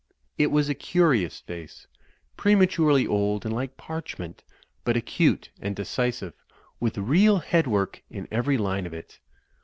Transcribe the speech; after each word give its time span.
It 0.39 0.47
was 0.49 0.67
a 0.67 0.73
curious 0.73 1.41
face, 1.41 1.85
prematurely 2.35 3.05
old 3.05 3.45
and 3.45 3.53
like 3.53 3.77
parchment, 3.77 4.43
but 4.83 4.97
acute 4.97 5.51
and 5.61 5.75
decisive, 5.75 6.33
with 6.79 6.97
real 6.97 7.37
headwork 7.37 8.01
in 8.09 8.27
every 8.31 8.57
line 8.57 8.87
of 8.87 8.95
it. 8.95 9.19